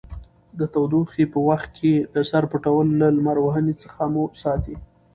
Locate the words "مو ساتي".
4.13-4.75